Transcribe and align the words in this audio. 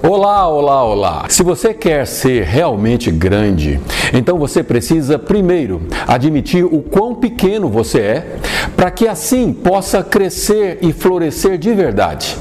Olá, 0.00 0.46
olá, 0.46 0.84
olá! 0.84 1.24
Se 1.28 1.42
você 1.42 1.74
quer 1.74 2.06
ser 2.06 2.44
realmente 2.44 3.10
grande, 3.10 3.80
então 4.14 4.38
você 4.38 4.62
precisa 4.62 5.18
primeiro 5.18 5.82
admitir 6.06 6.64
o 6.64 6.80
quão 6.82 7.16
pequeno 7.16 7.68
você 7.68 7.98
é, 7.98 8.36
para 8.76 8.92
que 8.92 9.08
assim 9.08 9.52
possa 9.52 10.00
crescer 10.00 10.78
e 10.82 10.92
florescer 10.92 11.58
de 11.58 11.74
verdade. 11.74 12.36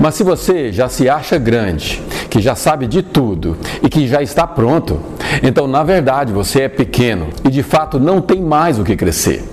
Mas 0.00 0.16
se 0.16 0.24
você 0.24 0.72
já 0.72 0.88
se 0.88 1.08
acha 1.08 1.38
grande, 1.38 2.02
que 2.28 2.40
já 2.40 2.56
sabe 2.56 2.88
de 2.88 3.00
tudo 3.00 3.56
e 3.80 3.88
que 3.88 4.08
já 4.08 4.20
está 4.20 4.44
pronto, 4.44 5.00
então 5.40 5.68
na 5.68 5.84
verdade 5.84 6.32
você 6.32 6.62
é 6.62 6.68
pequeno 6.68 7.28
e 7.44 7.48
de 7.48 7.62
fato 7.62 8.00
não 8.00 8.20
tem 8.20 8.42
mais 8.42 8.76
o 8.76 8.82
que 8.82 8.96
crescer. 8.96 9.44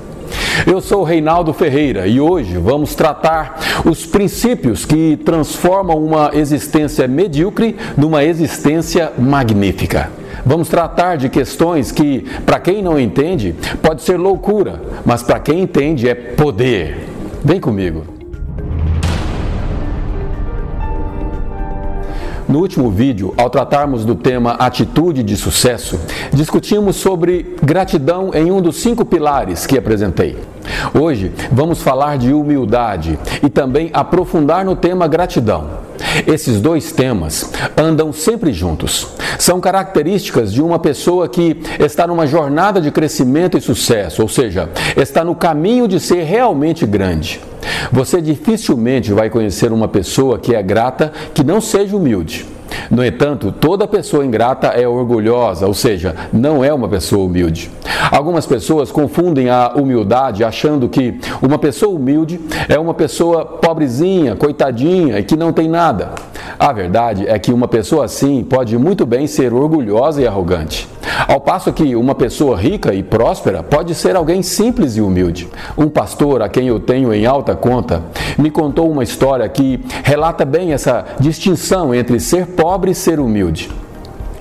Eu 0.65 0.79
sou 0.79 1.03
Reinaldo 1.03 1.53
Ferreira 1.53 2.07
e 2.07 2.19
hoje 2.19 2.57
vamos 2.57 2.95
tratar 2.95 3.83
os 3.85 4.05
princípios 4.05 4.85
que 4.85 5.17
transformam 5.17 6.03
uma 6.03 6.31
existência 6.33 7.07
medíocre 7.07 7.75
numa 7.97 8.23
existência 8.23 9.11
magnífica. 9.17 10.09
Vamos 10.45 10.69
tratar 10.69 11.17
de 11.17 11.29
questões 11.29 11.91
que, 11.91 12.25
para 12.45 12.59
quem 12.59 12.81
não 12.81 12.99
entende, 12.99 13.55
pode 13.81 14.01
ser 14.01 14.17
loucura, 14.17 14.81
mas 15.05 15.23
para 15.23 15.39
quem 15.39 15.61
entende 15.61 16.07
é 16.07 16.15
poder. 16.15 17.09
Vem 17.43 17.59
comigo. 17.59 18.14
No 22.55 22.61
último 22.61 22.89
vídeo, 22.89 23.33
ao 23.35 23.49
tratarmos 23.49 24.05
do 24.05 24.15
tema 24.15 24.51
atitude 24.51 25.23
de 25.23 25.35
sucesso, 25.35 25.99
discutimos 26.31 26.95
sobre 26.95 27.53
gratidão 27.61 28.31
em 28.33 28.49
um 28.49 28.61
dos 28.61 28.77
cinco 28.77 29.03
pilares 29.03 29.67
que 29.67 29.77
apresentei. 29.77 30.37
Hoje 30.97 31.33
vamos 31.51 31.81
falar 31.81 32.17
de 32.17 32.31
humildade 32.31 33.19
e 33.43 33.49
também 33.49 33.89
aprofundar 33.91 34.63
no 34.63 34.73
tema 34.73 35.05
gratidão. 35.05 35.69
Esses 36.25 36.61
dois 36.61 36.93
temas 36.93 37.51
andam 37.75 38.13
sempre 38.13 38.53
juntos. 38.53 39.05
São 39.37 39.59
características 39.59 40.53
de 40.53 40.61
uma 40.61 40.79
pessoa 40.79 41.27
que 41.27 41.61
está 41.77 42.07
numa 42.07 42.25
jornada 42.25 42.79
de 42.79 42.89
crescimento 42.89 43.57
e 43.57 43.61
sucesso, 43.61 44.21
ou 44.21 44.29
seja, 44.29 44.69
está 44.95 45.25
no 45.25 45.35
caminho 45.35 45.89
de 45.89 45.99
ser 45.99 46.23
realmente 46.23 46.85
grande. 46.85 47.41
Você 47.91 48.21
dificilmente 48.21 49.13
vai 49.13 49.29
conhecer 49.29 49.71
uma 49.71 49.87
pessoa 49.87 50.37
que 50.39 50.55
é 50.55 50.61
grata 50.61 51.11
que 51.33 51.43
não 51.43 51.61
seja 51.61 51.95
humilde. 51.95 52.45
No 52.89 53.03
entanto, 53.03 53.51
toda 53.51 53.87
pessoa 53.87 54.25
ingrata 54.25 54.67
é 54.67 54.87
orgulhosa, 54.87 55.65
ou 55.65 55.73
seja, 55.73 56.15
não 56.31 56.63
é 56.63 56.73
uma 56.73 56.87
pessoa 56.87 57.25
humilde. 57.25 57.71
Algumas 58.11 58.45
pessoas 58.45 58.91
confundem 58.91 59.49
a 59.49 59.73
humildade 59.75 60.43
achando 60.43 60.87
que 60.87 61.19
uma 61.41 61.57
pessoa 61.57 61.95
humilde 61.95 62.39
é 62.69 62.77
uma 62.77 62.93
pessoa 62.93 63.45
pobrezinha, 63.45 64.35
coitadinha 64.35 65.19
e 65.19 65.23
que 65.23 65.35
não 65.35 65.51
tem 65.51 65.67
nada. 65.67 66.11
A 66.57 66.71
verdade 66.71 67.27
é 67.27 67.37
que 67.37 67.51
uma 67.51 67.67
pessoa 67.67 68.05
assim 68.05 68.43
pode 68.43 68.77
muito 68.77 69.05
bem 69.05 69.27
ser 69.27 69.53
orgulhosa 69.53 70.21
e 70.21 70.27
arrogante. 70.27 70.87
Ao 71.27 71.39
passo 71.39 71.71
que 71.71 71.95
uma 71.95 72.15
pessoa 72.15 72.57
rica 72.57 72.93
e 72.93 73.01
próspera 73.01 73.63
pode 73.63 73.93
ser 73.95 74.15
alguém 74.15 74.41
simples 74.41 74.97
e 74.97 75.01
humilde. 75.01 75.47
Um 75.77 75.87
pastor 75.87 76.41
a 76.41 76.49
quem 76.49 76.67
eu 76.67 76.79
tenho 76.79 77.13
em 77.13 77.25
alta 77.25 77.55
conta 77.55 78.03
me 78.37 78.51
contou 78.51 78.89
uma 78.89 79.03
história 79.03 79.47
que 79.47 79.79
relata 80.03 80.43
bem 80.45 80.73
essa 80.73 81.05
distinção 81.19 81.93
entre 81.93 82.19
ser 82.19 82.47
pobre 82.47 82.91
e 82.91 82.95
ser 82.95 83.19
humilde. 83.19 83.69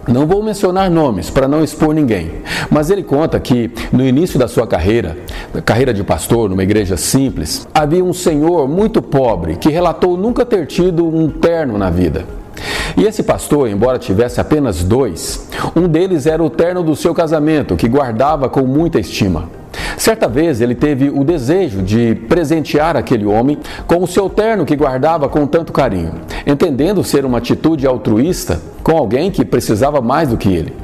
Não 0.07 0.27
vou 0.27 0.43
mencionar 0.43 0.91
nomes 0.91 1.31
para 1.31 1.49
não 1.49 1.65
expor 1.65 1.95
ninguém, 1.95 2.43
mas 2.71 2.91
ele 2.91 3.03
conta 3.03 3.41
que 3.41 3.71
no 3.91 4.05
início 4.05 4.39
da 4.39 4.47
sua 4.47 4.67
carreira, 4.67 5.17
carreira 5.65 5.95
de 5.95 6.05
pastor 6.05 6.51
numa 6.51 6.63
igreja 6.63 6.97
simples, 6.97 7.67
havia 7.75 8.05
um 8.05 8.13
senhor 8.13 8.69
muito 8.69 9.01
pobre 9.01 9.57
que 9.57 9.71
relatou 9.71 10.17
nunca 10.17 10.45
ter 10.45 10.67
tido 10.67 11.07
um 11.07 11.29
terno 11.31 11.79
na 11.79 11.89
vida. 11.89 12.25
E 12.97 13.05
esse 13.05 13.23
pastor, 13.23 13.69
embora 13.69 13.99
tivesse 13.99 14.41
apenas 14.41 14.85
dois, 14.85 15.49
um 15.75 15.89
deles 15.89 16.27
era 16.27 16.43
o 16.43 16.51
terno 16.51 16.83
do 16.83 16.95
seu 16.95 17.15
casamento, 17.15 17.75
que 17.75 17.89
guardava 17.89 18.49
com 18.49 18.63
muita 18.63 19.01
estima. 19.01 19.49
Certa 20.05 20.29
vez 20.29 20.61
ele 20.61 20.75
teve 20.75 21.09
o 21.09 21.25
desejo 21.25 21.81
de 21.81 22.15
presentear 22.29 22.95
aquele 22.95 23.25
homem 23.25 23.57
com 23.87 24.03
o 24.03 24.07
seu 24.07 24.29
terno 24.29 24.67
que 24.67 24.77
guardava 24.77 25.31
com 25.31 25.47
tanto 25.47 25.73
carinho, 25.73 26.13
entendendo 26.47 27.03
ser 27.03 27.25
uma 27.25 27.39
atitude 27.39 27.87
altruísta 27.87 28.61
com 28.83 28.99
alguém 28.99 29.31
que 29.31 29.47
precisava 29.47 30.03
mais 30.03 30.29
do 30.29 30.37
que 30.37 30.53
ele. 30.55 30.75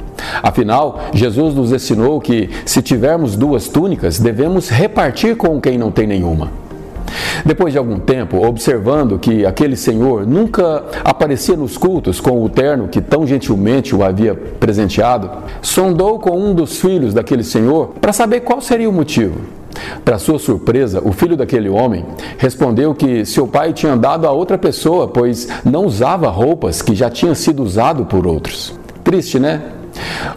Afinal, 0.41 1.01
Jesus 1.13 1.53
nos 1.53 1.71
ensinou 1.71 2.19
que 2.19 2.49
se 2.65 2.81
tivermos 2.81 3.35
duas 3.35 3.67
túnicas, 3.67 4.17
devemos 4.17 4.69
repartir 4.69 5.35
com 5.35 5.61
quem 5.61 5.77
não 5.77 5.91
tem 5.91 6.07
nenhuma. 6.07 6.60
Depois 7.45 7.73
de 7.73 7.77
algum 7.77 7.99
tempo, 7.99 8.45
observando 8.45 9.19
que 9.19 9.45
aquele 9.45 9.75
senhor 9.75 10.25
nunca 10.25 10.83
aparecia 11.03 11.55
nos 11.55 11.77
cultos 11.77 12.19
com 12.19 12.43
o 12.43 12.49
terno 12.49 12.87
que 12.87 13.01
tão 13.01 13.25
gentilmente 13.25 13.95
o 13.95 14.03
havia 14.03 14.35
presenteado, 14.35 15.29
sondou 15.61 16.19
com 16.19 16.37
um 16.37 16.53
dos 16.53 16.79
filhos 16.79 17.13
daquele 17.13 17.43
senhor 17.43 17.93
para 17.99 18.13
saber 18.13 18.41
qual 18.41 18.61
seria 18.61 18.89
o 18.89 18.93
motivo. 18.93 19.39
Para 20.03 20.19
sua 20.19 20.37
surpresa, 20.37 21.01
o 21.03 21.11
filho 21.11 21.37
daquele 21.37 21.69
homem 21.69 22.05
respondeu 22.37 22.93
que 22.93 23.25
seu 23.25 23.47
pai 23.47 23.73
tinha 23.73 23.95
dado 23.95 24.27
a 24.27 24.31
outra 24.31 24.57
pessoa, 24.57 25.07
pois 25.07 25.47
não 25.63 25.85
usava 25.85 26.29
roupas 26.29 26.81
que 26.81 26.93
já 26.93 27.09
tinham 27.09 27.33
sido 27.35 27.63
usado 27.63 28.05
por 28.05 28.27
outros. 28.27 28.73
Triste, 29.03 29.39
né? 29.39 29.61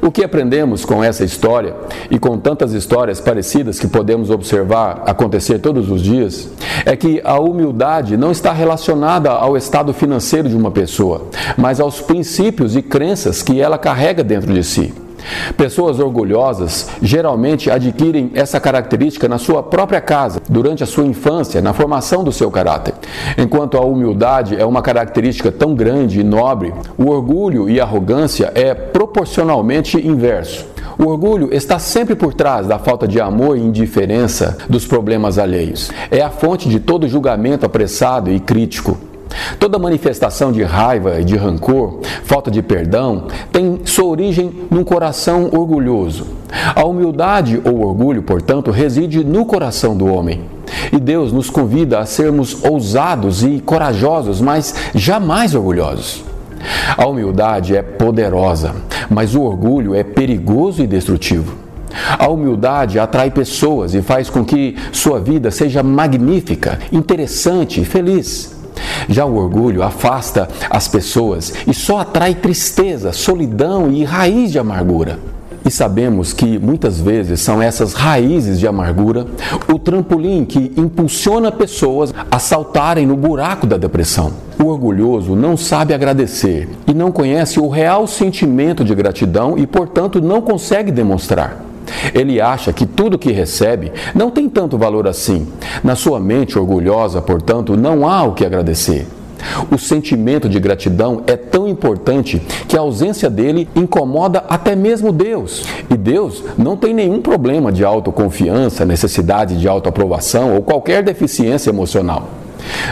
O 0.01 0.11
que 0.11 0.25
aprendemos 0.25 0.85
com 0.85 1.03
essa 1.03 1.25
história 1.25 1.75
e 2.11 2.19
com 2.19 2.39
tantas 2.39 2.73
histórias 2.73 3.21
parecidas 3.21 3.79
que 3.79 3.87
podemos 3.87 4.31
observar 4.31 5.03
acontecer 5.07 5.59
todos 5.59 5.91
os 5.91 6.03
dias 6.03 6.49
é 6.85 6.97
que 6.97 7.21
a 7.25 7.39
humildade 7.39 8.17
não 8.17 8.31
está 8.31 8.53
relacionada 8.53 9.31
ao 9.31 9.57
estado 9.57 9.93
financeiro 9.93 10.49
de 10.49 10.57
uma 10.57 10.71
pessoa, 10.71 11.29
mas 11.57 11.81
aos 11.81 12.01
princípios 12.01 12.77
e 12.77 12.83
crenças 12.83 13.43
que 13.43 13.61
ela 13.61 13.79
carrega 13.79 14.23
dentro 14.23 14.53
de 14.53 14.63
si. 14.63 15.04
Pessoas 15.57 15.99
orgulhosas 15.99 16.89
geralmente 17.03 17.71
adquirem 17.71 18.31
essa 18.35 18.61
característica 18.61 19.29
na 19.29 19.39
sua 19.39 19.63
própria 19.63 20.01
casa, 20.01 20.41
durante 20.49 20.83
a 20.83 20.87
sua 20.87 21.05
infância, 21.05 21.61
na 21.61 21.73
formação 21.73 22.25
do 22.25 22.33
seu 22.33 22.51
caráter. 22.51 22.95
Enquanto 23.37 23.77
a 23.77 23.85
humildade 23.85 24.57
é 24.57 24.65
uma 24.65 24.83
característica 24.83 25.51
tão 25.51 25.75
grande 25.75 26.21
e 26.21 26.25
nobre, 26.25 26.73
o 26.99 27.11
orgulho 27.11 27.69
e 27.69 27.81
a 27.81 27.85
arrogância 27.85 28.53
é 28.55 28.75
proporcionalmente 28.75 29.97
inverso. 29.97 30.67
O 30.99 31.09
orgulho 31.09 31.53
está 31.53 31.79
sempre 31.79 32.15
por 32.15 32.35
trás 32.35 32.67
da 32.67 32.79
falta 32.79 33.09
de 33.09 33.21
amor 33.21 33.57
e 33.59 33.61
indiferença 33.61 34.57
dos 34.69 34.87
problemas 34.87 35.39
alheios. 35.39 35.91
É 36.11 36.23
a 36.23 36.31
fonte 36.31 36.69
de 36.69 36.79
todo 36.79 37.09
julgamento 37.09 37.67
apressado 37.67 38.31
e 38.31 38.39
crítico. 38.39 39.14
Toda 39.59 39.79
manifestação 39.79 40.53
de 40.53 40.63
raiva 40.63 41.21
e 41.21 41.25
de 41.25 41.37
rancor, 41.37 42.01
falta 42.25 42.51
de 42.51 42.63
perdão, 42.63 43.27
tem 43.53 43.81
sua 43.85 44.05
origem 44.05 44.53
num 44.71 44.85
coração 44.85 45.51
orgulhoso. 45.53 46.27
A 46.75 46.85
humildade 46.85 47.61
ou 47.65 47.87
orgulho, 47.87 48.23
portanto, 48.23 48.71
reside 48.71 49.25
no 49.25 49.45
coração 49.45 49.97
do 49.97 50.07
homem. 50.07 50.43
E 50.93 50.99
Deus 50.99 51.33
nos 51.33 51.51
convida 51.51 51.99
a 51.99 52.07
sermos 52.07 52.65
ousados 52.65 53.43
e 53.43 53.61
corajosos, 53.61 54.41
mas 54.41 54.75
jamais 54.95 55.55
orgulhosos. 55.55 56.25
A 56.97 57.07
humildade 57.07 57.77
é 57.77 57.83
poderosa, 57.83 58.75
mas 59.11 59.35
o 59.35 59.43
orgulho 59.43 59.95
é 59.95 60.03
perigoso 60.03 60.83
e 60.83 60.87
destrutivo. 60.87 61.57
A 62.19 62.29
humildade 62.29 62.99
atrai 62.99 63.31
pessoas 63.31 63.95
e 63.95 64.03
faz 64.03 64.29
com 64.29 64.45
que 64.45 64.77
sua 64.93 65.21
vida 65.21 65.51
seja 65.51 65.83
magnífica, 65.83 66.79
interessante 66.93 67.81
e 67.81 67.85
feliz. 67.85 68.54
Já 69.09 69.25
o 69.25 69.37
orgulho 69.37 69.83
afasta 69.83 70.49
as 70.71 70.89
pessoas 70.89 71.53
e 71.67 71.75
só 71.75 71.99
atrai 71.99 72.35
tristeza, 72.35 73.13
solidão 73.13 73.91
e 73.91 74.05
raiz 74.05 74.53
de 74.53 74.59
amargura. 74.59 75.19
E 75.67 75.71
sabemos 75.71 76.35
que 76.35 76.59
muitas 76.59 77.01
vezes 77.01 77.41
são 77.41 77.63
essas 77.63 77.95
raízes 77.95 78.61
de 78.61 78.67
amargura 78.67 79.27
o 79.73 79.79
trampolim 79.79 80.45
que 80.45 80.71
impulsiona 80.77 81.51
pessoas 81.51 82.13
a 82.31 82.39
saltarem 82.39 83.07
no 83.07 83.17
buraco 83.17 83.67
da 83.67 83.79
depressão. 83.79 84.33
O 84.63 84.67
orgulhoso 84.67 85.35
não 85.35 85.57
sabe 85.57 85.95
agradecer 85.95 86.69
e 86.87 86.93
não 86.93 87.11
conhece 87.11 87.59
o 87.59 87.69
real 87.69 88.07
sentimento 88.07 88.85
de 88.85 88.95
gratidão 88.95 89.57
e, 89.57 89.67
portanto, 89.67 90.21
não 90.21 90.43
consegue 90.43 90.93
demonstrar. 90.93 91.64
Ele 92.15 92.41
acha 92.41 92.73
que 92.73 92.87
tudo 92.87 93.19
que 93.19 93.33
recebe 93.33 93.93
não 94.15 94.31
tem 94.31 94.49
tanto 94.49 94.79
valor 94.79 95.07
assim. 95.07 95.47
Na 95.83 95.95
sua 95.95 96.21
mente 96.21 96.59
orgulhosa, 96.59 97.21
portanto, 97.23 97.77
não 97.77 98.09
há 98.09 98.23
o 98.25 98.33
que 98.33 98.45
agradecer. 98.45 99.07
O 99.71 99.79
sentimento 99.79 100.49
de 100.49 100.59
gratidão 100.59 101.23
é 101.27 101.37
tão 101.37 101.69
importante 101.69 102.41
que 102.67 102.77
a 102.77 102.81
ausência 102.81 103.29
dele 103.29 103.69
incomoda 103.75 104.45
até 104.49 104.75
mesmo 104.75 105.13
Deus. 105.13 105.65
E 105.91 105.97
Deus 105.97 106.43
não 106.57 106.77
tem 106.77 106.95
nenhum 106.95 107.21
problema 107.21 107.71
de 107.71 107.85
autoconfiança, 107.85 108.85
necessidade 108.85 109.59
de 109.59 109.69
autoaprovação 109.69 110.55
ou 110.55 110.63
qualquer 110.63 111.03
deficiência 111.03 111.71
emocional. 111.71 112.29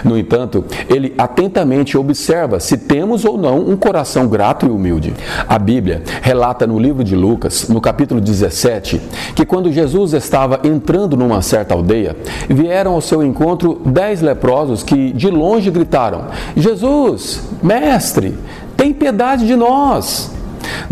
No 0.04 0.18
entanto, 0.18 0.64
ele 0.88 1.14
atentamente 1.16 1.96
observa 1.96 2.60
se 2.60 2.76
temos 2.76 3.24
ou 3.24 3.36
não 3.36 3.60
um 3.60 3.76
coração 3.76 4.26
grato 4.26 4.66
e 4.66 4.70
humilde. 4.70 5.14
A 5.48 5.58
Bíblia 5.58 6.02
relata 6.20 6.66
no 6.66 6.78
livro 6.78 7.04
de 7.04 7.14
Lucas, 7.14 7.68
no 7.68 7.80
capítulo 7.80 8.20
17, 8.20 9.00
que 9.34 9.44
quando 9.44 9.72
Jesus 9.72 10.12
estava 10.12 10.60
entrando 10.64 11.16
numa 11.16 11.42
certa 11.42 11.74
aldeia, 11.74 12.16
vieram 12.48 12.94
ao 12.94 13.00
seu 13.00 13.22
encontro 13.22 13.80
dez 13.84 14.20
leprosos 14.20 14.82
que 14.82 15.12
de 15.12 15.30
longe 15.30 15.70
gritaram: 15.70 16.26
Jesus, 16.56 17.42
mestre, 17.62 18.36
tem 18.76 18.92
piedade 18.92 19.46
de 19.46 19.56
nós. 19.56 20.31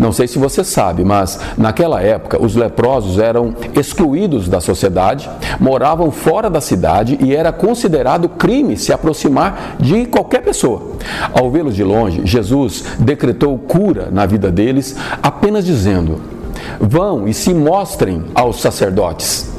Não 0.01 0.11
sei 0.11 0.27
se 0.27 0.39
você 0.39 0.63
sabe, 0.63 1.05
mas 1.05 1.39
naquela 1.55 2.01
época 2.01 2.41
os 2.41 2.55
leprosos 2.55 3.19
eram 3.19 3.53
excluídos 3.75 4.49
da 4.49 4.59
sociedade, 4.59 5.29
moravam 5.59 6.09
fora 6.09 6.49
da 6.49 6.59
cidade 6.59 7.19
e 7.21 7.35
era 7.35 7.53
considerado 7.53 8.27
crime 8.27 8.75
se 8.75 8.91
aproximar 8.91 9.75
de 9.79 10.07
qualquer 10.07 10.41
pessoa. 10.41 10.93
Ao 11.31 11.51
vê-los 11.51 11.75
de 11.75 11.83
longe, 11.83 12.21
Jesus 12.25 12.83
decretou 12.97 13.55
cura 13.59 14.09
na 14.11 14.25
vida 14.25 14.51
deles, 14.51 14.95
apenas 15.21 15.63
dizendo: 15.63 16.19
Vão 16.79 17.27
e 17.27 17.33
se 17.33 17.53
mostrem 17.53 18.23
aos 18.33 18.59
sacerdotes. 18.59 19.50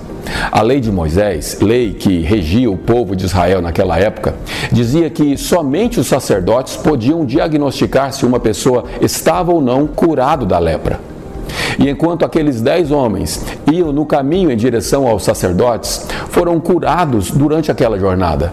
A 0.50 0.62
lei 0.62 0.80
de 0.80 0.90
Moisés, 0.90 1.58
lei 1.60 1.92
que 1.92 2.20
regia 2.20 2.70
o 2.70 2.76
povo 2.76 3.14
de 3.14 3.24
Israel 3.24 3.62
naquela 3.62 3.98
época, 3.98 4.34
dizia 4.72 5.08
que 5.08 5.36
somente 5.36 6.00
os 6.00 6.06
sacerdotes 6.06 6.76
podiam 6.76 7.24
diagnosticar 7.24 8.12
se 8.12 8.26
uma 8.26 8.40
pessoa 8.40 8.84
estava 9.00 9.52
ou 9.52 9.60
não 9.60 9.86
curado 9.86 10.44
da 10.44 10.58
lepra. 10.58 11.00
E 11.78 11.88
enquanto 11.88 12.24
aqueles 12.24 12.60
dez 12.60 12.90
homens 12.90 13.44
iam 13.70 13.92
no 13.92 14.04
caminho 14.04 14.50
em 14.50 14.56
direção 14.56 15.06
aos 15.06 15.22
sacerdotes, 15.22 16.06
foram 16.28 16.58
curados 16.58 17.30
durante 17.30 17.70
aquela 17.70 17.98
jornada. 17.98 18.52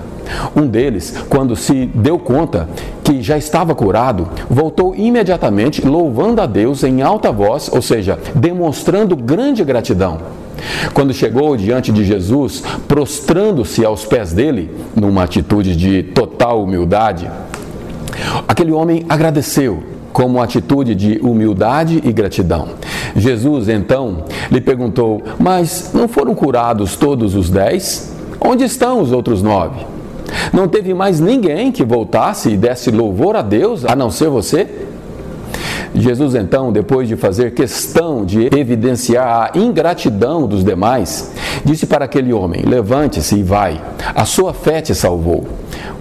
Um 0.55 0.67
deles, 0.67 1.15
quando 1.27 1.55
se 1.55 1.87
deu 1.87 2.19
conta 2.19 2.69
que 3.03 3.21
já 3.21 3.37
estava 3.37 3.73
curado, 3.73 4.27
voltou 4.49 4.95
imediatamente 4.95 5.85
louvando 5.85 6.41
a 6.41 6.45
Deus 6.45 6.83
em 6.83 7.01
alta 7.01 7.31
voz, 7.31 7.69
ou 7.73 7.81
seja, 7.81 8.19
demonstrando 8.35 9.15
grande 9.15 9.63
gratidão. 9.63 10.19
Quando 10.93 11.13
chegou 11.13 11.55
diante 11.55 11.91
de 11.91 12.03
Jesus, 12.03 12.63
prostrando-se 12.87 13.85
aos 13.85 14.05
pés 14.05 14.33
dele, 14.33 14.69
numa 14.95 15.23
atitude 15.23 15.75
de 15.75 16.03
total 16.03 16.63
humildade, 16.63 17.29
aquele 18.47 18.71
homem 18.71 19.05
agradeceu 19.07 19.83
como 20.11 20.41
atitude 20.41 20.95
de 20.95 21.19
humildade 21.21 22.01
e 22.03 22.11
gratidão. 22.11 22.69
Jesus 23.15 23.69
então 23.69 24.25
lhe 24.51 24.61
perguntou: 24.61 25.21
Mas 25.39 25.91
não 25.93 26.07
foram 26.07 26.35
curados 26.35 26.95
todos 26.95 27.35
os 27.35 27.49
dez? 27.49 28.13
Onde 28.41 28.63
estão 28.63 29.01
os 29.01 29.11
outros 29.11 29.41
nove? 29.41 29.85
Não 30.53 30.67
teve 30.67 30.93
mais 30.93 31.19
ninguém 31.19 31.71
que 31.71 31.83
voltasse 31.83 32.49
e 32.49 32.57
desse 32.57 32.91
louvor 32.91 33.35
a 33.35 33.41
Deus 33.41 33.85
a 33.85 33.95
não 33.95 34.09
ser 34.09 34.29
você? 34.29 34.67
Jesus, 35.93 36.35
então, 36.35 36.71
depois 36.71 37.07
de 37.07 37.15
fazer 37.15 37.53
questão 37.53 38.23
de 38.23 38.49
evidenciar 38.55 39.51
a 39.53 39.57
ingratidão 39.57 40.47
dos 40.47 40.63
demais, 40.63 41.31
disse 41.65 41.87
para 41.87 42.05
aquele 42.05 42.31
homem: 42.31 42.63
Levante-se 42.63 43.35
e 43.35 43.43
vai, 43.43 43.81
a 44.15 44.25
sua 44.25 44.53
fé 44.53 44.81
te 44.81 44.93
salvou. 44.93 45.45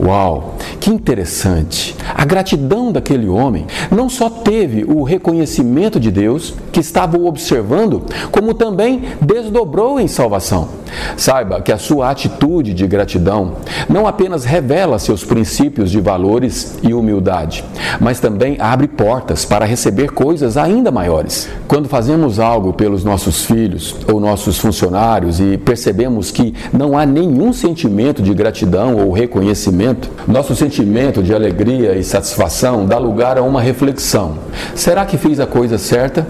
Uau, 0.00 0.56
que 0.80 0.90
interessante! 0.90 1.96
A 2.14 2.24
gratidão 2.24 2.92
daquele 2.92 3.28
homem 3.28 3.66
não 3.90 4.08
só 4.08 4.28
teve 4.28 4.84
o 4.84 5.02
reconhecimento 5.02 5.98
de 5.98 6.10
Deus, 6.10 6.54
que 6.70 6.80
estava 6.80 7.16
o 7.16 7.26
observando, 7.26 8.02
como 8.30 8.54
também 8.54 9.02
desdobrou 9.20 9.98
em 9.98 10.06
salvação. 10.06 10.68
Saiba 11.16 11.60
que 11.60 11.72
a 11.72 11.78
sua 11.78 12.10
atitude 12.10 12.72
de 12.72 12.86
gratidão 12.86 13.56
não 13.88 14.06
apenas 14.06 14.44
revela 14.44 14.98
seus 14.98 15.24
princípios 15.24 15.90
de 15.90 16.00
valores 16.00 16.78
e 16.82 16.94
humildade, 16.94 17.64
mas 18.00 18.20
também 18.20 18.56
abre 18.58 18.88
portas 18.88 19.44
para 19.44 19.64
receber 19.64 19.77
coisas 20.14 20.56
ainda 20.56 20.90
maiores. 20.90 21.48
Quando 21.66 21.88
fazemos 21.88 22.38
algo 22.38 22.72
pelos 22.72 23.04
nossos 23.04 23.44
filhos 23.44 23.94
ou 24.12 24.20
nossos 24.20 24.58
funcionários 24.58 25.40
e 25.40 25.56
percebemos 25.56 26.30
que 26.30 26.54
não 26.72 26.98
há 26.98 27.06
nenhum 27.06 27.52
sentimento 27.52 28.22
de 28.22 28.34
gratidão 28.34 28.96
ou 28.96 29.12
reconhecimento, 29.12 30.10
nosso 30.26 30.54
sentimento 30.54 31.22
de 31.22 31.34
alegria 31.34 31.96
e 31.96 32.04
satisfação 32.04 32.86
dá 32.86 32.98
lugar 32.98 33.38
a 33.38 33.42
uma 33.42 33.60
reflexão: 33.60 34.38
será 34.74 35.06
que 35.06 35.16
fiz 35.16 35.40
a 35.40 35.46
coisa 35.46 35.78
certa? 35.78 36.26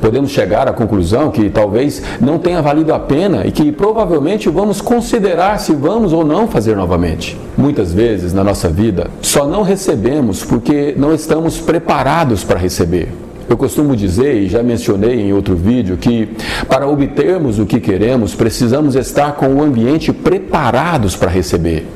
Podemos 0.00 0.30
chegar 0.30 0.68
à 0.68 0.72
conclusão 0.72 1.30
que 1.30 1.50
talvez 1.50 2.02
não 2.20 2.38
tenha 2.38 2.62
valido 2.62 2.92
a 2.92 2.98
pena 2.98 3.46
e 3.46 3.50
que 3.50 3.72
provavelmente 3.72 4.48
vamos 4.48 4.80
considerar 4.80 5.58
se 5.58 5.74
vamos 5.74 6.12
ou 6.12 6.24
não 6.24 6.48
fazer 6.48 6.76
novamente. 6.76 7.38
Muitas 7.56 7.92
vezes 7.92 8.32
na 8.32 8.44
nossa 8.44 8.68
vida 8.68 9.08
só 9.22 9.46
não 9.46 9.62
recebemos 9.62 10.44
porque 10.44 10.94
não 10.96 11.14
estamos 11.14 11.58
preparados 11.58 12.44
para 12.44 12.58
receber. 12.58 13.08
Eu 13.48 13.56
costumo 13.56 13.96
dizer, 13.96 14.34
e 14.34 14.48
já 14.48 14.62
mencionei 14.62 15.20
em 15.20 15.32
outro 15.32 15.56
vídeo, 15.56 15.96
que 15.96 16.28
para 16.68 16.86
obtermos 16.86 17.58
o 17.58 17.64
que 17.64 17.80
queremos, 17.80 18.34
precisamos 18.34 18.94
estar 18.94 19.32
com 19.32 19.54
o 19.54 19.62
ambiente 19.62 20.12
preparados 20.12 21.16
para 21.16 21.30
receber. 21.30 21.86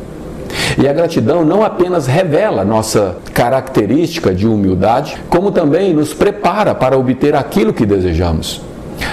E 0.79 0.89
a 0.89 0.93
gratidão 0.93 1.45
não 1.45 1.63
apenas 1.63 2.07
revela 2.07 2.65
nossa 2.65 3.17
característica 3.33 4.35
de 4.35 4.47
humildade, 4.47 5.17
como 5.29 5.51
também 5.51 5.93
nos 5.93 6.15
prepara 6.15 6.75
para 6.75 6.97
obter 6.99 7.35
aquilo 7.35 7.73
que 7.73 7.87
desejamos. 7.87 8.61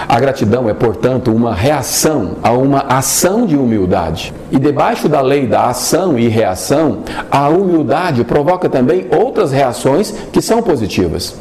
A 0.07 0.19
gratidão 0.19 0.69
é, 0.69 0.73
portanto, 0.73 1.31
uma 1.31 1.53
reação 1.53 2.35
a 2.43 2.51
uma 2.51 2.79
ação 2.87 3.45
de 3.45 3.55
humildade. 3.55 4.33
E 4.51 4.57
debaixo 4.57 5.07
da 5.07 5.21
lei 5.21 5.47
da 5.47 5.67
ação 5.67 6.17
e 6.17 6.27
reação, 6.27 6.99
a 7.29 7.49
humildade 7.49 8.23
provoca 8.23 8.69
também 8.69 9.07
outras 9.15 9.51
reações 9.51 10.13
que 10.31 10.41
são 10.41 10.61
positivas. 10.61 11.35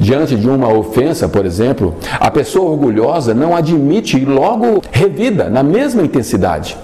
Diante 0.00 0.34
de 0.34 0.48
uma 0.48 0.72
ofensa, 0.72 1.28
por 1.28 1.44
exemplo, 1.44 1.94
a 2.18 2.30
pessoa 2.30 2.70
orgulhosa 2.70 3.34
não 3.34 3.54
admite 3.54 4.16
e 4.16 4.24
logo 4.24 4.82
revida 4.90 5.48
na 5.48 5.62
mesma 5.62 6.02
intensidade. 6.02 6.76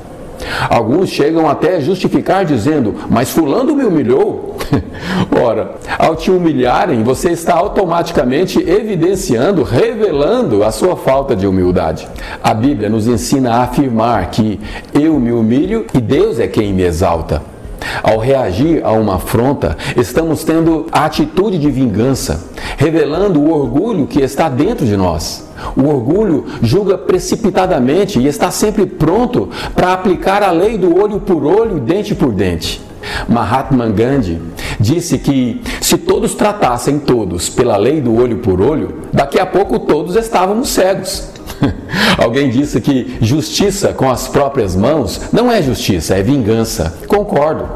Alguns 0.68 1.08
chegam 1.10 1.48
até 1.48 1.76
a 1.76 1.80
justificar 1.80 2.44
dizendo, 2.44 2.94
mas 3.08 3.30
Fulano 3.30 3.74
me 3.74 3.84
humilhou. 3.84 4.56
Ora, 5.42 5.76
ao 5.98 6.16
te 6.16 6.30
humilharem, 6.30 7.02
você 7.02 7.30
está 7.30 7.54
automaticamente 7.54 8.58
evidenciando, 8.58 9.62
revelando 9.62 10.64
a 10.64 10.70
sua 10.70 10.96
falta 10.96 11.34
de 11.34 11.46
humildade. 11.46 12.08
A 12.42 12.54
Bíblia 12.54 12.88
nos 12.88 13.06
ensina 13.06 13.54
a 13.54 13.62
afirmar 13.62 14.30
que 14.30 14.60
eu 14.92 15.18
me 15.18 15.32
humilho 15.32 15.86
e 15.94 16.00
Deus 16.00 16.38
é 16.38 16.46
quem 16.46 16.72
me 16.72 16.82
exalta. 16.82 17.53
Ao 18.02 18.18
reagir 18.18 18.84
a 18.84 18.92
uma 18.92 19.16
afronta, 19.16 19.76
estamos 19.96 20.44
tendo 20.44 20.86
a 20.92 21.04
atitude 21.04 21.58
de 21.58 21.70
vingança, 21.70 22.50
revelando 22.76 23.40
o 23.40 23.52
orgulho 23.52 24.06
que 24.06 24.20
está 24.20 24.48
dentro 24.48 24.86
de 24.86 24.96
nós. 24.96 25.48
O 25.76 25.88
orgulho 25.88 26.44
julga 26.62 26.98
precipitadamente 26.98 28.18
e 28.18 28.26
está 28.26 28.50
sempre 28.50 28.86
pronto 28.86 29.48
para 29.74 29.92
aplicar 29.92 30.42
a 30.42 30.50
lei 30.50 30.76
do 30.76 31.00
olho 31.00 31.20
por 31.20 31.44
olho, 31.44 31.80
dente 31.80 32.14
por 32.14 32.32
dente. 32.32 32.82
Mahatma 33.28 33.88
Gandhi 33.88 34.40
disse 34.80 35.18
que 35.18 35.62
se 35.80 35.98
todos 35.98 36.34
tratassem 36.34 36.98
todos 36.98 37.48
pela 37.48 37.76
lei 37.76 38.00
do 38.00 38.14
olho 38.14 38.38
por 38.38 38.60
olho, 38.60 39.02
daqui 39.12 39.38
a 39.38 39.46
pouco 39.46 39.78
todos 39.78 40.16
estávamos 40.16 40.70
cegos. 40.70 41.33
Alguém 42.18 42.50
disse 42.50 42.80
que 42.80 43.16
justiça 43.20 43.92
com 43.92 44.10
as 44.10 44.28
próprias 44.28 44.74
mãos 44.74 45.20
não 45.32 45.50
é 45.50 45.62
justiça, 45.62 46.14
é 46.14 46.22
vingança. 46.22 46.98
Concordo. 47.06 47.68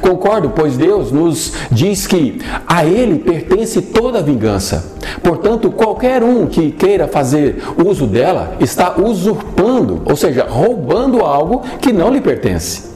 Concordo, 0.00 0.50
pois 0.50 0.76
Deus 0.76 1.12
nos 1.12 1.52
diz 1.70 2.06
que 2.06 2.40
a 2.66 2.84
Ele 2.84 3.18
pertence 3.18 3.82
toda 3.82 4.18
a 4.18 4.22
vingança. 4.22 4.96
Portanto, 5.22 5.70
qualquer 5.70 6.22
um 6.22 6.46
que 6.46 6.70
queira 6.70 7.06
fazer 7.06 7.62
uso 7.84 8.06
dela 8.06 8.56
está 8.60 8.98
usurpando, 8.98 10.02
ou 10.04 10.16
seja, 10.16 10.46
roubando 10.48 11.20
algo 11.20 11.62
que 11.80 11.92
não 11.92 12.12
lhe 12.12 12.20
pertence. 12.20 12.95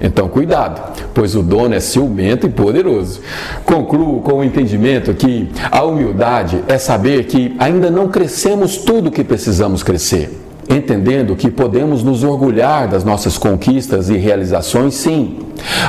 Então, 0.00 0.28
cuidado, 0.28 0.80
pois 1.12 1.34
o 1.34 1.42
dono 1.42 1.74
é 1.74 1.80
ciumento 1.80 2.46
e 2.46 2.50
poderoso. 2.50 3.20
Concluo 3.64 4.20
com 4.22 4.34
o 4.34 4.44
entendimento 4.44 5.12
que 5.14 5.50
a 5.70 5.82
humildade 5.82 6.64
é 6.68 6.78
saber 6.78 7.24
que 7.24 7.54
ainda 7.58 7.90
não 7.90 8.08
crescemos 8.08 8.78
tudo 8.78 9.08
o 9.08 9.12
que 9.12 9.22
precisamos 9.22 9.82
crescer. 9.82 10.38
Entendendo 10.68 11.34
que 11.34 11.50
podemos 11.50 12.02
nos 12.04 12.22
orgulhar 12.22 12.86
das 12.86 13.02
nossas 13.02 13.36
conquistas 13.36 14.08
e 14.08 14.16
realizações, 14.16 14.94
sim, 14.94 15.38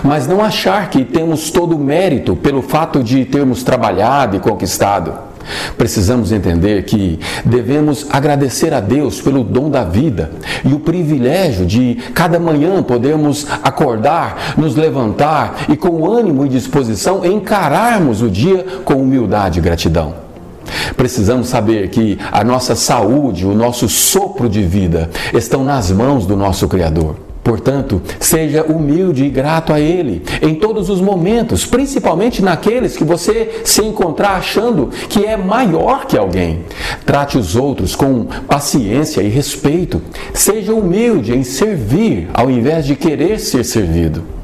mas 0.03 0.27
não 0.27 0.41
achar 0.43 0.89
que 0.89 1.05
temos 1.05 1.51
todo 1.51 1.75
o 1.75 1.79
mérito 1.79 2.35
pelo 2.35 2.63
fato 2.63 3.03
de 3.03 3.23
termos 3.25 3.63
trabalhado 3.63 4.35
e 4.35 4.39
conquistado. 4.39 5.30
Precisamos 5.77 6.31
entender 6.31 6.83
que 6.83 7.19
devemos 7.45 8.05
agradecer 8.09 8.73
a 8.73 8.79
Deus 8.79 9.21
pelo 9.21 9.43
dom 9.43 9.69
da 9.69 9.83
vida 9.83 10.31
e 10.63 10.73
o 10.73 10.79
privilégio 10.79 11.65
de 11.65 11.95
cada 12.13 12.39
manhã 12.39 12.83
podermos 12.83 13.47
acordar, 13.63 14.55
nos 14.57 14.75
levantar 14.75 15.65
e 15.69 15.75
com 15.75 16.05
ânimo 16.05 16.45
e 16.45 16.49
disposição 16.49 17.25
encararmos 17.25 18.21
o 18.21 18.29
dia 18.29 18.65
com 18.83 18.95
humildade 18.95 19.59
e 19.59 19.61
gratidão. 19.61 20.13
Precisamos 20.95 21.47
saber 21.47 21.89
que 21.89 22.17
a 22.31 22.43
nossa 22.43 22.75
saúde, 22.75 23.45
o 23.45 23.53
nosso 23.53 23.89
sopro 23.89 24.47
de 24.47 24.61
vida 24.61 25.09
estão 25.33 25.63
nas 25.63 25.91
mãos 25.91 26.25
do 26.25 26.35
nosso 26.35 26.67
Criador. 26.67 27.30
Portanto, 27.43 28.01
seja 28.19 28.63
humilde 28.63 29.25
e 29.25 29.29
grato 29.29 29.73
a 29.73 29.79
Ele 29.79 30.21
em 30.41 30.55
todos 30.55 30.89
os 30.89 31.01
momentos, 31.01 31.65
principalmente 31.65 32.41
naqueles 32.41 32.95
que 32.95 33.03
você 33.03 33.61
se 33.65 33.83
encontrar 33.83 34.37
achando 34.37 34.89
que 35.09 35.25
é 35.25 35.35
maior 35.35 36.05
que 36.05 36.17
alguém. 36.17 36.63
Trate 37.05 37.37
os 37.37 37.55
outros 37.55 37.95
com 37.95 38.25
paciência 38.47 39.21
e 39.21 39.27
respeito. 39.27 40.01
Seja 40.33 40.73
humilde 40.73 41.35
em 41.35 41.43
servir 41.43 42.29
ao 42.33 42.49
invés 42.49 42.85
de 42.85 42.95
querer 42.95 43.39
ser 43.39 43.63
servido. 43.63 44.40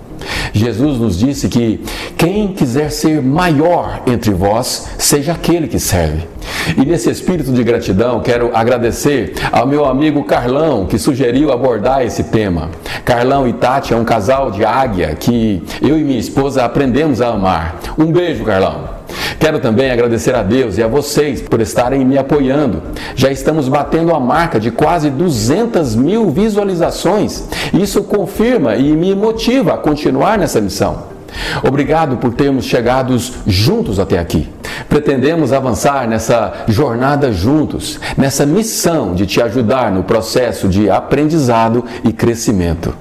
Jesus 0.53 0.99
nos 0.99 1.17
disse 1.17 1.47
que 1.49 1.81
quem 2.17 2.49
quiser 2.49 2.89
ser 2.91 3.21
maior 3.21 4.01
entre 4.07 4.31
vós, 4.31 4.89
seja 4.97 5.33
aquele 5.33 5.67
que 5.67 5.79
serve. 5.79 6.27
E 6.75 6.85
nesse 6.85 7.09
espírito 7.09 7.51
de 7.51 7.63
gratidão, 7.63 8.19
quero 8.19 8.51
agradecer 8.53 9.33
ao 9.51 9.67
meu 9.67 9.85
amigo 9.85 10.23
Carlão, 10.23 10.85
que 10.85 10.97
sugeriu 10.97 11.51
abordar 11.51 12.03
esse 12.05 12.25
tema. 12.25 12.69
Carlão 13.05 13.47
e 13.47 13.53
Tati 13.53 13.93
é 13.93 13.97
um 13.97 14.03
casal 14.03 14.51
de 14.51 14.65
águia 14.65 15.15
que 15.15 15.63
eu 15.81 15.97
e 15.97 16.03
minha 16.03 16.19
esposa 16.19 16.65
aprendemos 16.65 17.21
a 17.21 17.29
amar. 17.29 17.79
Um 17.97 18.11
beijo, 18.11 18.43
Carlão. 18.43 18.96
Quero 19.39 19.59
também 19.59 19.91
agradecer 19.91 20.35
a 20.35 20.43
Deus 20.43 20.77
e 20.77 20.83
a 20.83 20.87
vocês 20.87 21.41
por 21.41 21.61
estarem 21.61 22.05
me 22.05 22.17
apoiando. 22.17 22.81
Já 23.15 23.31
estamos 23.31 23.67
batendo 23.67 24.13
a 24.13 24.19
marca 24.19 24.59
de 24.59 24.71
quase 24.71 25.09
200 25.09 25.95
mil 25.95 26.29
visualizações. 26.29 27.47
Isso 27.73 28.03
confirma 28.03 28.75
e 28.75 28.91
me 28.91 29.15
motiva 29.15 29.73
a 29.73 29.77
continuar 29.77 30.37
nessa 30.37 30.61
missão. 30.61 31.17
Obrigado 31.63 32.17
por 32.17 32.33
termos 32.33 32.65
chegado 32.65 33.15
juntos 33.45 33.99
até 33.99 34.17
aqui. 34.17 34.49
Pretendemos 34.89 35.51
avançar 35.51 36.07
nessa 36.07 36.65
jornada 36.67 37.31
juntos, 37.31 37.99
nessa 38.17 38.45
missão 38.45 39.13
de 39.13 39.25
te 39.25 39.41
ajudar 39.41 39.91
no 39.91 40.03
processo 40.03 40.67
de 40.67 40.89
aprendizado 40.89 41.83
e 42.03 42.13
crescimento. 42.13 42.95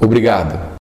Obrigado. 0.00 0.70